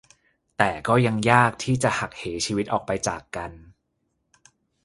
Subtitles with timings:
[0.57, 3.51] แต่ก็ยังยากที่จะหักเหชีวิตออกไปจากกัน